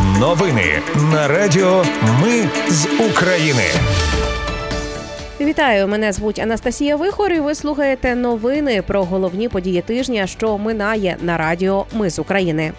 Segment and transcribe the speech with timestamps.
[0.00, 0.80] Новини
[1.12, 1.84] на Радіо
[2.22, 3.62] Ми з України.
[5.40, 7.32] Вітаю, мене звуть Анастасія Вихор.
[7.32, 12.72] і Ви слухаєте новини про головні події тижня, що минає на радіо Ми з України.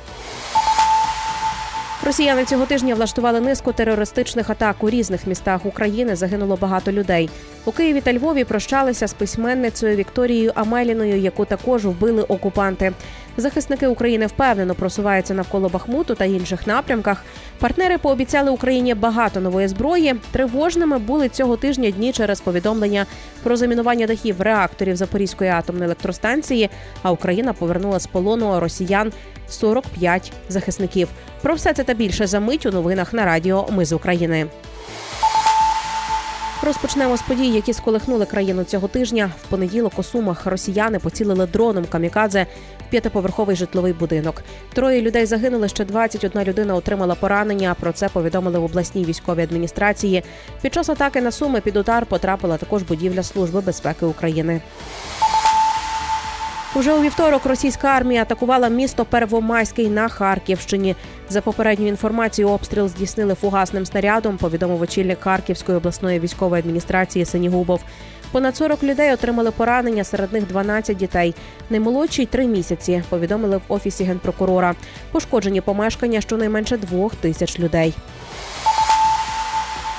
[2.05, 6.15] Росіяни цього тижня влаштували низку терористичних атак у різних містах України.
[6.15, 7.29] Загинуло багато людей.
[7.65, 12.93] У Києві та Львові прощалися з письменницею Вікторією Амеліною, яку також вбили окупанти.
[13.37, 17.23] Захисники України впевнено просуваються навколо Бахмуту та інших напрямках.
[17.59, 20.15] Партнери пообіцяли Україні багато нової зброї.
[20.31, 23.05] Тривожними були цього тижня дні через повідомлення
[23.43, 26.69] про замінування дахів реакторів Запорізької атомної електростанції.
[27.01, 29.11] А Україна повернула з полону росіян
[29.49, 31.07] 45 захисників.
[31.41, 34.47] Про все це та більше за мить у новинах на радіо Ми з України.
[36.65, 39.31] Розпочнемо з подій, які сколихнули країну цього тижня.
[39.43, 42.45] В понеділок у сумах росіяни поцілили дроном камікадзе
[42.87, 44.43] в п'ятиповерховий житловий будинок.
[44.73, 45.67] Троє людей загинули.
[45.67, 47.75] Ще 21 людина отримала поранення.
[47.79, 50.23] Про це повідомили в обласній військовій адміністрації.
[50.61, 54.61] Під час атаки на суми під удар потрапила також будівля Служби безпеки України.
[56.75, 60.95] Уже у вівторок російська армія атакувала місто Первомайський на Харківщині.
[61.29, 64.37] За попередньою інформацією, обстріл здійснили фугасним снарядом.
[64.37, 67.81] Повідомив очільник Харківської обласної військової адміністрації Сенігубов.
[68.31, 71.35] Понад 40 людей отримали поранення, серед них 12 дітей.
[71.69, 73.03] Наймолодший три місяці.
[73.09, 74.75] Повідомили в офісі генпрокурора.
[75.11, 77.93] Пошкоджені помешкання щонайменше двох тисяч людей.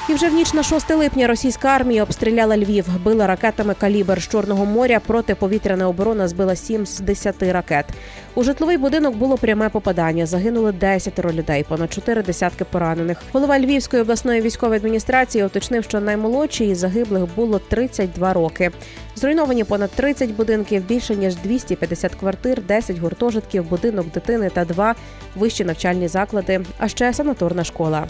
[0.08, 4.28] І вже в ніч на 6 липня російська армія обстріляла Львів, била ракетами калібр з
[4.28, 5.00] Чорного моря.
[5.06, 7.86] Протиповітряна оборона збила 7 з 10 ракет.
[8.34, 10.27] У житловий будинок було пряме попадання.
[10.27, 13.22] Загинули 10 людей, понад 4 десятки поранених.
[13.33, 18.70] Голова Львівської обласної військової адміністрації уточнив, що наймолодшій із загиблих було 32 роки.
[19.16, 24.94] Зруйновані понад 30 будинків, більше ніж 250 квартир, 10 гуртожитків, будинок дитини та два
[25.36, 28.06] вищі навчальні заклади, а ще санаторна школа.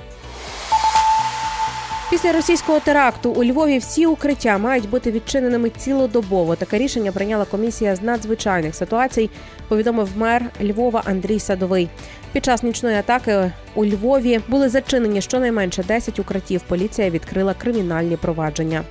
[2.15, 6.57] Після російського теракту у Львові всі укриття мають бути відчиненими цілодобово.
[6.57, 9.31] Таке рішення прийняла комісія з надзвичайних ситуацій.
[9.69, 11.89] Повідомив мер Львова Андрій Садовий.
[12.33, 16.63] Під час нічної атаки у Львові були зачинені щонайменше 10 укриттів.
[16.63, 18.83] Поліція відкрила кримінальні провадження.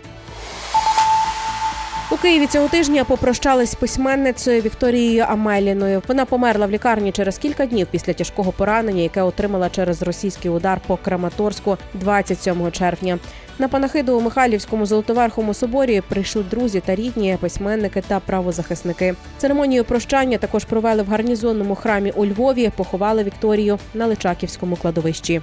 [2.13, 6.01] У Києві цього тижня попрощались письменницею Вікторією Амеліною.
[6.07, 10.79] Вона померла в лікарні через кілька днів після тяжкого поранення, яке отримала через російський удар
[10.87, 13.19] по Краматорську 27 червня.
[13.59, 19.15] На панахиду у Михайлівському золотоверхому соборі прийшли друзі та рідні, письменники та правозахисники.
[19.37, 22.71] Церемонію прощання також провели в гарнізонному храмі у Львові.
[22.75, 25.41] Поховали Вікторію на Личаківському кладовищі.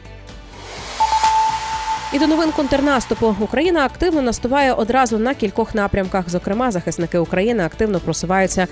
[2.12, 6.28] І до новин контрнаступу Україна активно наступає одразу на кількох напрямках.
[6.28, 8.66] Зокрема, захисники України активно просуваються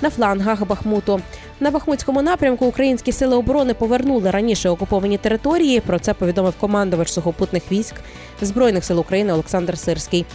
[0.00, 1.20] на флангах Бахмуту.
[1.60, 5.80] На Бахмутському напрямку українські сили оборони повернули раніше окуповані території.
[5.80, 7.94] Про це повідомив командувач сухопутних військ
[8.40, 10.26] збройних сил України Олександр Сирський.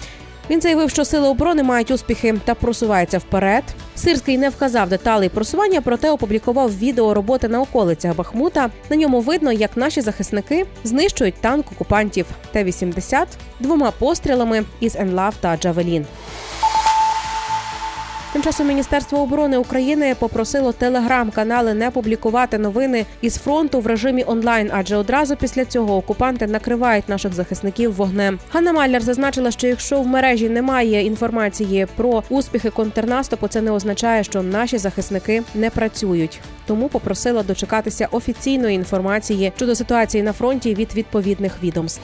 [0.50, 3.64] Він заявив, що сили оборони мають успіхи та просуваються вперед.
[3.96, 8.70] Сирський не вказав деталей просування, проте опублікував відео роботи на околицях Бахмута.
[8.90, 13.26] На ньому видно, як наші захисники знищують танк окупантів Т-80
[13.60, 16.06] двома пострілами із «Енлав» та Джавелін.
[18.34, 24.70] Тим часом Міністерство оборони України попросило телеграм-канали не публікувати новини із фронту в режимі онлайн,
[24.74, 28.40] адже одразу після цього окупанти накривають наших захисників вогнем.
[28.52, 34.24] Ганна Маляр зазначила, що якщо в мережі немає інформації про успіхи контрнаступу, це не означає,
[34.24, 36.40] що наші захисники не працюють.
[36.66, 42.02] Тому попросила дочекатися офіційної інформації щодо ситуації на фронті від відповідних відомств.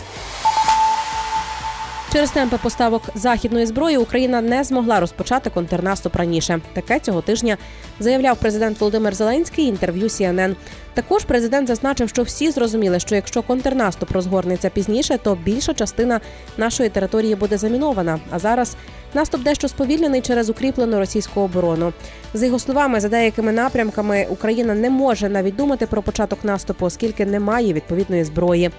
[2.13, 6.59] Через темпи поставок західної зброї Україна не змогла розпочати контрнаступ раніше.
[6.73, 7.57] Таке цього тижня
[7.99, 9.65] заявляв президент Володимир Зеленський.
[9.65, 10.55] Інтерв'ю CNN.
[10.93, 16.21] Також президент зазначив, що всі зрозуміли, що якщо контрнаступ розгорнеться пізніше, то більша частина
[16.57, 18.19] нашої території буде замінована.
[18.31, 18.75] А зараз
[19.13, 21.93] наступ дещо сповільнений через укріплену російську оборону.
[22.33, 27.25] За його словами, за деякими напрямками Україна не може навіть думати про початок наступу, оскільки
[27.25, 28.71] немає відповідної зброї.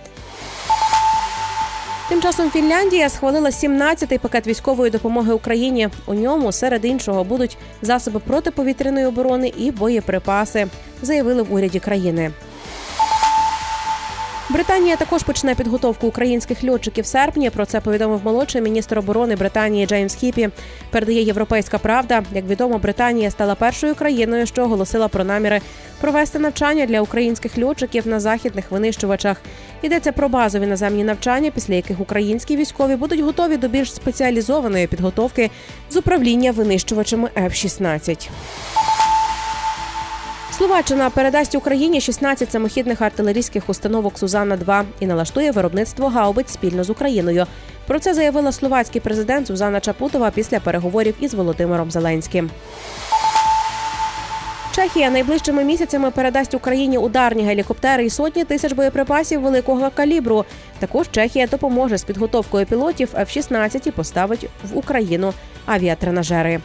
[2.09, 5.89] Тим часом Фінляндія схвалила 17-й пакет військової допомоги Україні.
[6.07, 10.67] У ньому серед іншого будуть засоби протиповітряної оборони і боєприпаси,
[11.03, 12.31] заявили в уряді країни.
[14.55, 17.51] Британія також почне підготовку українських льотчиків в серпні.
[17.51, 20.49] Про це повідомив молодший міністр оборони Британії Джеймс Хіпі.
[20.91, 22.23] Передає європейська правда.
[22.33, 25.61] Як відомо, Британія стала першою країною, що оголосила про наміри
[26.01, 29.41] провести навчання для українських льотчиків на західних винищувачах.
[29.83, 35.51] Йдеться про базові наземні навчання, після яких українські військові будуть готові до більш спеціалізованої підготовки
[35.91, 38.29] з управління винищувачами F-16.
[40.57, 46.91] Словаччина передасть Україні 16 самохідних артилерійських установок Сузанна 2 і налаштує виробництво гаубиць спільно з
[46.91, 47.47] Україною.
[47.87, 52.51] Про це заявила словацький президент Сузана Чапутова після переговорів із Володимиром Зеленським.
[54.75, 60.45] Чехія найближчими місяцями передасть Україні ударні гелікоптери і сотні тисяч боєприпасів великого калібру.
[60.79, 65.33] Також Чехія допоможе з підготовкою пілотів F-16 і поставить в Україну
[65.67, 66.61] авіатренажери.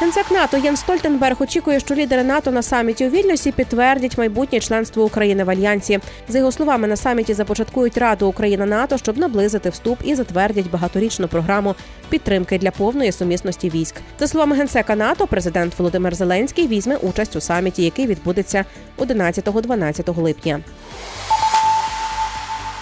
[0.00, 5.04] Генсек НАТО Єн Стольтенберг очікує, що лідери НАТО на саміті у Вільнюсі підтвердять майбутнє членство
[5.04, 5.98] України в альянсі.
[6.28, 11.28] За його словами, на саміті започаткують Раду Україна НАТО, щоб наблизити вступ і затвердять багаторічну
[11.28, 11.74] програму
[12.08, 13.94] підтримки для повної сумісності військ.
[14.18, 18.64] За словами генсека НАТО, президент Володимир Зеленський візьме участь у саміті, який відбудеться
[18.98, 20.60] 11-12 липня.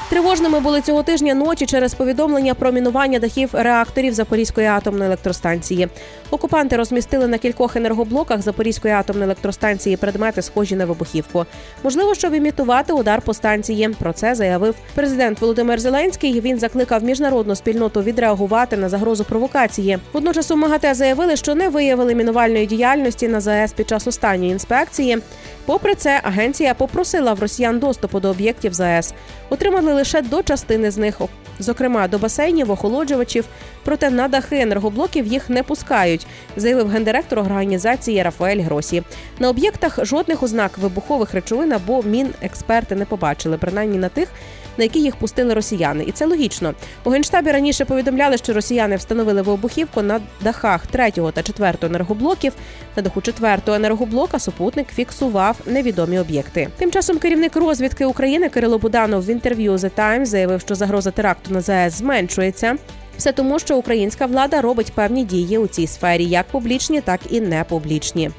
[0.09, 5.89] Тривожними були цього тижня ночі через повідомлення про мінування дахів реакторів Запорізької атомної електростанції.
[6.31, 11.47] Окупанти розмістили на кількох енергоблоках Запорізької атомної електростанції предмети, схожі на вибухівку.
[11.83, 13.89] Можливо, щоб імітувати удар по станції.
[13.99, 16.41] Про це заявив президент Володимир Зеленський.
[16.41, 19.99] Він закликав міжнародну спільноту відреагувати на загрозу провокації.
[20.13, 25.19] Водночас у МАГАТЕ заявили, що не виявили мінувальної діяльності на ЗАЕС під час останньої інспекції.
[25.67, 29.15] Попри це, агенція попросила в росіян доступу до об'єктів ЗАЕС.
[29.51, 31.21] Отримали лише до частини з них,
[31.59, 33.45] зокрема до басейнів, охолоджувачів.
[33.85, 36.27] Проте на дахи енергоблоків їх не пускають,
[36.57, 39.03] заявив гендиректор організації Рафаель Гросі.
[39.39, 44.29] На об'єктах жодних ознак вибухових речовин або мін експерти не побачили, принаймні на тих,
[44.79, 46.75] на які їх пустили росіяни, і це логічно.
[47.05, 52.53] У генштабі раніше повідомляли, що росіяни встановили вибухівку на дахах третього та четвертого енергоблоків.
[52.97, 56.69] На даху четвертого енергоблока супутник фіксував невідомі об'єкти.
[56.79, 61.55] Тим часом керівник розвідки України Кирило Буданов в інтерв'ю The Times заявив, що загроза теракту
[61.55, 62.77] на ЗАЕС зменшується.
[63.17, 67.41] Все тому, що українська влада робить певні дії у цій сфері, як публічні, так і
[67.41, 68.31] непублічні.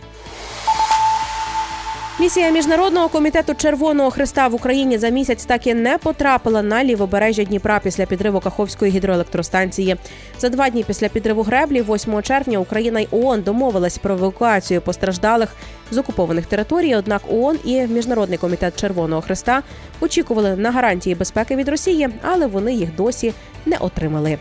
[2.20, 7.44] Місія міжнародного комітету Червоного Христа в Україні за місяць так і не потрапила на лівобережжя
[7.44, 9.96] Дніпра після підриву Каховської гідроелектростанції.
[10.40, 15.50] За два дні після підриву греблі, 8 червня, Україна й ООН домовилась про евакуацію постраждалих
[15.92, 16.96] з окупованих територій.
[16.96, 19.64] Однак ООН і міжнародний комітет Червоного Христа
[20.02, 23.34] очікували на гарантії безпеки від Росії, але вони їх досі
[23.66, 24.38] не отримали.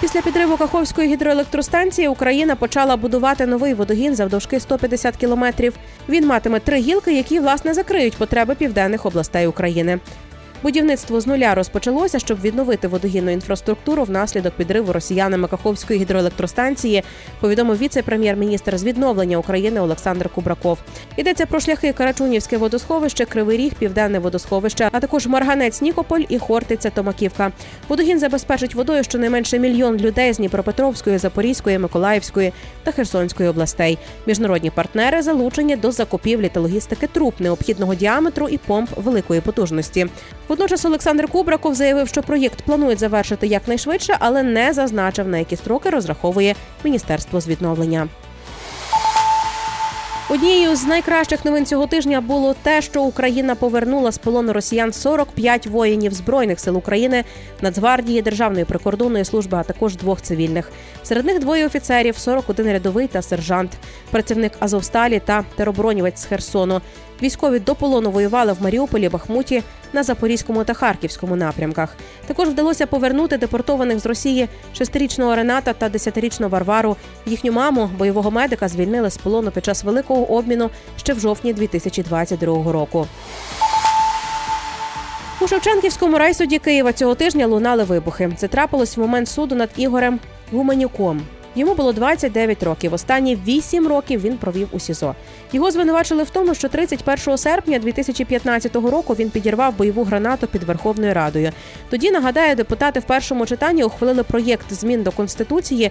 [0.00, 5.74] Після підриву Каховської гідроелектростанції Україна почала будувати новий водогін завдовжки 150 кілометрів.
[6.08, 9.98] Він матиме три гілки, які власне закриють потреби південних областей України.
[10.62, 17.02] Будівництво з нуля розпочалося, щоб відновити водогінну інфраструктуру внаслідок підриву росіянами Каховської гідроелектростанції.
[17.40, 20.78] Повідомив віце-прем'єр-міністр з відновлення України Олександр Кубраков.
[21.16, 26.90] Йдеться про шляхи Карачунівське водосховище, Кривий Ріг, Південне водосховище, а також Марганець Нікополь і Хортиця
[26.90, 27.52] Томаківка.
[27.88, 32.52] Водогін забезпечить водою щонайменше мільйон людей з Дніпропетровської, Запорізької, Миколаївської
[32.84, 33.98] та Херсонської областей.
[34.26, 40.06] Міжнародні партнери залучені до закупівлі та логістики труб необхідного діаметру і помп великої потужності.
[40.48, 45.90] Водночас Олександр Кубраков заявив, що проєкт планують завершити якнайшвидше, але не зазначив на які строки
[45.90, 46.54] розраховує
[46.84, 48.08] міністерство з відновлення.
[50.30, 55.66] Однією з найкращих новин цього тижня було те, що Україна повернула з полону росіян 45
[55.66, 57.24] воїнів збройних сил України,
[57.60, 60.70] Нацгвардії, Державної прикордонної служби, а також двох цивільних.
[61.02, 63.70] Серед них двоє офіцерів, 41 рядовий та сержант,
[64.10, 66.80] працівник Азовсталі та тероборонівець з Херсону.
[67.22, 71.96] Військові до полону воювали в Маріуполі, Бахмуті, на Запорізькому та Харківському напрямках.
[72.26, 76.96] Також вдалося повернути депортованих з Росії шестирічного Рената та десятирічного Варвару.
[77.26, 82.72] Їхню маму бойового медика звільнили з полону під час великого обміну ще в жовтні 2022
[82.72, 83.06] року.
[85.40, 88.30] У Шевченківському райсуді Києва цього тижня лунали вибухи.
[88.36, 90.20] Це трапилось в момент суду над Ігорем
[90.52, 91.22] Гуменюком.
[91.58, 92.94] Йому було 29 років.
[92.94, 95.14] Останні 8 років він провів у СІЗО.
[95.52, 101.14] Його звинувачили в тому, що 31 серпня 2015 року він підірвав бойову гранату під Верховною
[101.14, 101.50] Радою.
[101.90, 105.90] Тоді нагадаю, депутати в першому читанні ухвалили проєкт змін до конституції.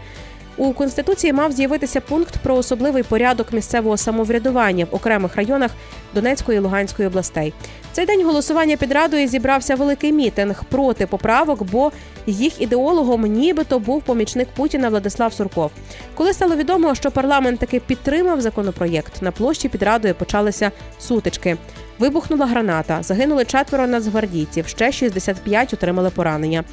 [0.57, 5.71] У конституції мав з'явитися пункт про особливий порядок місцевого самоврядування в окремих районах
[6.13, 7.53] Донецької і Луганської областей.
[7.91, 11.91] Цей день голосування під радою зібрався великий мітинг проти поправок, бо
[12.25, 15.71] їх ідеологом нібито був помічник Путіна Владислав Сурков.
[16.15, 21.57] Коли стало відомо, що парламент таки підтримав законопроєкт, на площі під радою почалися сутички.
[21.99, 26.63] Вибухнула граната, загинули четверо нацгвардійців, ще 65 отримали поранення.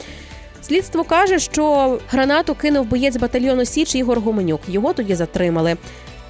[0.67, 4.61] Слідство каже, що гранату кинув боєць батальйону Січ Ігор Гуменюк.
[4.69, 5.77] Його тоді затримали.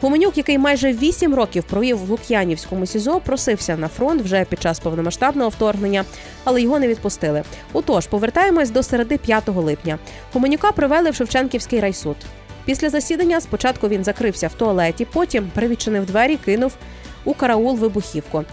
[0.00, 4.80] Гуменюк, який майже вісім років провів в Лук'янівському СІЗО, просився на фронт вже під час
[4.80, 6.04] повномасштабного вторгнення,
[6.44, 7.42] але його не відпустили.
[7.72, 9.98] Отож, повертаємось до середи 5 липня.
[10.32, 12.16] Гуменюка привели в Шевченківський райсуд.
[12.64, 16.72] Після засідання спочатку він закрився в туалеті, потім привідчинив двері, кинув
[17.24, 18.44] у караул вибухівку.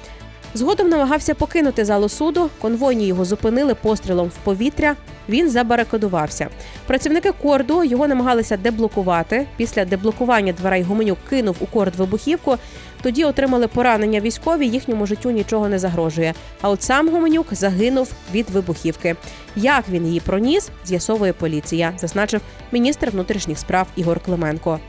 [0.54, 2.50] Згодом намагався покинути залу суду.
[2.62, 4.96] Конвойні його зупинили пострілом в повітря.
[5.30, 6.48] Він забарикадувався.
[6.88, 9.48] Працівники корду його намагалися деблокувати.
[9.58, 12.58] Після деблокування дверей Гуменюк кинув у корд вибухівку.
[13.02, 14.68] Тоді отримали поранення військові.
[14.68, 16.34] Їхньому життю нічого не загрожує.
[16.62, 19.16] А от сам Гуменюк загинув від вибухівки.
[19.56, 22.42] Як він її проніс, з'ясовує поліція, зазначив
[22.72, 24.80] міністр внутрішніх справ Ігор Клименко.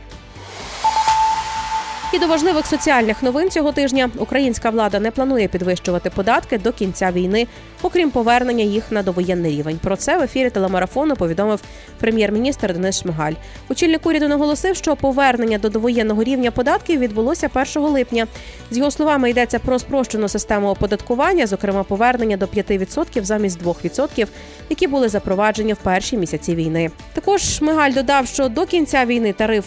[2.13, 7.11] І до важливих соціальних новин цього тижня українська влада не планує підвищувати податки до кінця
[7.11, 7.47] війни,
[7.81, 9.79] окрім повернення їх на довоєнний рівень.
[9.83, 11.61] Про це в ефірі телемарафону повідомив
[11.99, 13.33] прем'єр-міністр Денис Шмигаль.
[13.69, 18.27] Очільник уряду наголосив, що повернення до довоєнного рівня податків відбулося 1 липня.
[18.71, 24.27] З його словами йдеться про спрощену систему оподаткування, зокрема повернення до 5% замість 2%,
[24.69, 26.91] які були запроваджені в перші місяці війни.
[27.13, 29.65] Також Шмигаль додав, що до кінця війни тариф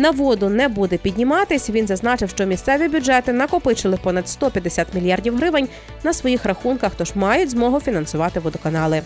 [0.00, 1.70] на воду не буде підніматись.
[1.70, 5.68] Він зазначив, що місцеві бюджети накопичили понад 150 мільярдів гривень
[6.04, 9.02] на своїх рахунках, тож мають змогу фінансувати водоканали.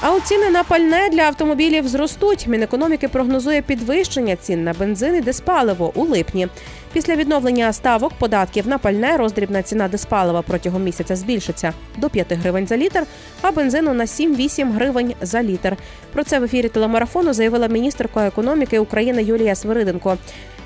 [0.00, 2.46] А от ціни на пальне для автомобілів зростуть.
[2.46, 6.48] Мінекономіки прогнозує підвищення цін на бензин і диспаливо у липні.
[6.92, 12.66] Після відновлення ставок податків на пальне роздрібна ціна диспалива протягом місяця збільшиться до 5 гривень
[12.66, 13.02] за літр,
[13.42, 15.76] а бензину на 7-8 гривень за літр.
[16.12, 20.18] Про це в ефірі телемарафону заявила міністерка економіки України Юлія Свириденко.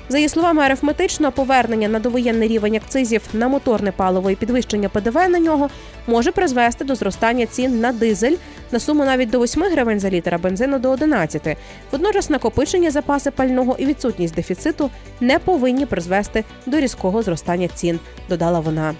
[0.09, 5.15] За її словами, арифметично повернення на довоєнний рівень акцизів на моторне паливо і підвищення ПДВ
[5.15, 5.69] на нього
[6.07, 8.35] може призвести до зростання цін на дизель
[8.71, 11.57] на суму навіть до 8 гривень за літр, а бензину до 11.
[11.91, 18.59] Водночас накопичення запаси пального і відсутність дефіциту не повинні призвести до різкого зростання цін, додала
[18.59, 18.95] вона.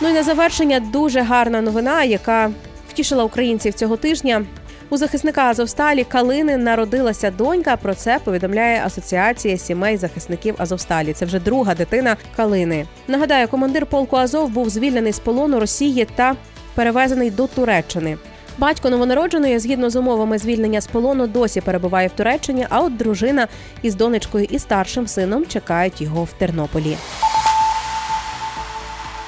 [0.00, 2.50] Ну і на завершення дуже гарна новина, яка
[2.90, 4.44] втішила українців цього тижня.
[4.90, 7.76] У захисника Азовсталі Калини народилася донька.
[7.76, 11.12] Про це повідомляє Асоціація сімей захисників Азовсталі.
[11.12, 12.86] Це вже друга дитина Калини.
[13.08, 16.36] Нагадаю, командир полку Азов був звільнений з полону Росії та
[16.74, 18.18] перевезений до Туреччини.
[18.58, 22.66] Батько новонародженої, згідно з умовами звільнення з полону, досі перебуває в Туреччині.
[22.70, 23.48] А от дружина
[23.82, 26.96] із донечкою і старшим сином чекають його в Тернополі.